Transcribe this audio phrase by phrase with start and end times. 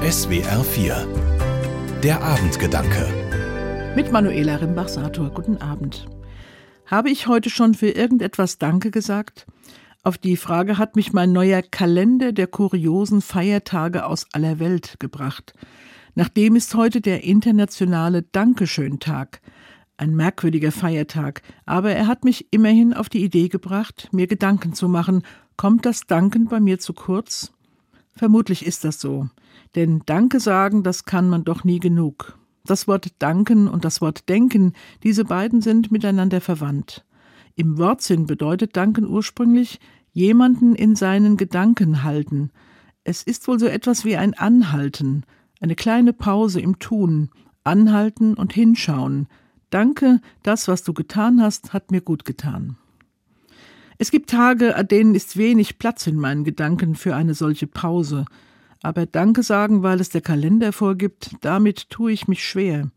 [0.00, 5.28] SWR 4 Der Abendgedanke Mit Manuela Rimbach-Sator.
[5.28, 6.08] Guten Abend.
[6.86, 9.46] Habe ich heute schon für irgendetwas Danke gesagt?
[10.02, 15.52] Auf die Frage hat mich mein neuer Kalender der kuriosen Feiertage aus aller Welt gebracht.
[16.14, 19.42] Nachdem ist heute der internationale Dankeschön-Tag.
[19.98, 24.88] Ein merkwürdiger Feiertag, aber er hat mich immerhin auf die Idee gebracht, mir Gedanken zu
[24.88, 25.24] machen,
[25.58, 27.52] kommt das Danken bei mir zu kurz?
[28.20, 29.30] Vermutlich ist das so.
[29.74, 32.38] Denn Danke sagen, das kann man doch nie genug.
[32.66, 37.06] Das Wort Danken und das Wort Denken, diese beiden sind miteinander verwandt.
[37.56, 39.80] Im Wortsinn bedeutet Danken ursprünglich
[40.12, 42.50] jemanden in seinen Gedanken halten.
[43.04, 45.24] Es ist wohl so etwas wie ein Anhalten,
[45.58, 47.30] eine kleine Pause im Tun,
[47.64, 49.28] anhalten und hinschauen.
[49.70, 52.76] Danke, das, was du getan hast, hat mir gut getan.
[54.02, 58.24] Es gibt Tage, an denen ist wenig Platz in meinen Gedanken für eine solche Pause.
[58.80, 62.90] Aber Danke sagen, weil es der Kalender vorgibt, damit tue ich mich schwer.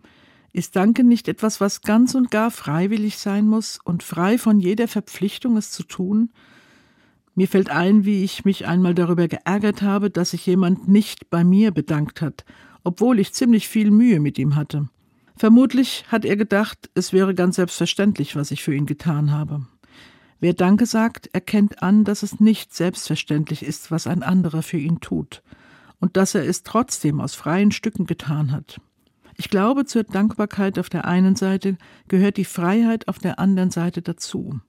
[0.53, 4.87] Ist Danke nicht etwas, was ganz und gar freiwillig sein muss und frei von jeder
[4.87, 6.29] Verpflichtung, es zu tun?
[7.35, 11.43] Mir fällt ein, wie ich mich einmal darüber geärgert habe, dass sich jemand nicht bei
[11.43, 12.45] mir bedankt hat,
[12.85, 14.87] obwohl ich ziemlich viel Mühe mit ihm hatte.
[15.35, 19.65] Vermutlich hat er gedacht, es wäre ganz selbstverständlich, was ich für ihn getan habe.
[20.43, 24.99] Wer Danke sagt, erkennt an, dass es nicht selbstverständlich ist, was ein anderer für ihn
[24.99, 25.41] tut,
[26.01, 28.81] und dass er es trotzdem aus freien Stücken getan hat.
[29.37, 31.77] Ich glaube, zur Dankbarkeit auf der einen Seite
[32.09, 34.59] gehört die Freiheit auf der anderen Seite dazu.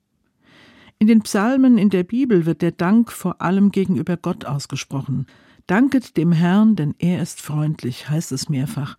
[1.01, 5.27] In den Psalmen in der Bibel wird der Dank vor allem gegenüber Gott ausgesprochen.
[5.67, 8.97] Danket dem Herrn, denn er ist freundlich, heißt es mehrfach,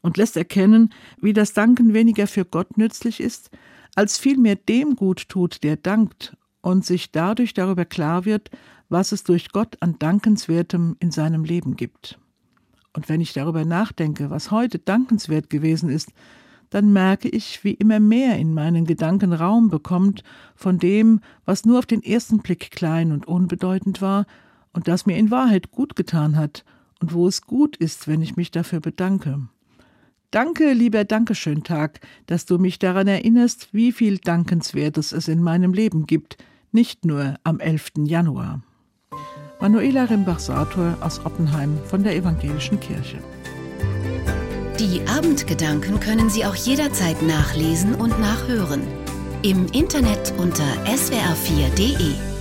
[0.00, 0.88] und lässt erkennen,
[1.20, 3.50] wie das Danken weniger für Gott nützlich ist,
[3.94, 8.50] als vielmehr dem gut tut, der dankt und sich dadurch darüber klar wird,
[8.88, 12.18] was es durch Gott an Dankenswertem in seinem Leben gibt.
[12.92, 16.12] Und wenn ich darüber nachdenke, was heute dankenswert gewesen ist,
[16.70, 20.24] dann merke ich, wie immer mehr in meinen Gedanken Raum bekommt
[20.56, 24.26] von dem, was nur auf den ersten Blick klein und unbedeutend war
[24.72, 26.64] und das mir in Wahrheit gut getan hat
[27.00, 29.48] und wo es gut ist, wenn ich mich dafür bedanke.
[30.34, 36.06] Danke, lieber Dankeschön-Tag, dass du mich daran erinnerst, wie viel Dankenswertes es in meinem Leben
[36.06, 36.38] gibt,
[36.72, 37.92] nicht nur am 11.
[37.98, 38.60] Januar.
[39.60, 43.18] Manuela Rimbach-Sator aus Oppenheim von der Evangelischen Kirche.
[44.80, 48.82] Die Abendgedanken können Sie auch jederzeit nachlesen und nachhören.
[49.44, 52.33] Im Internet unter swr4.de.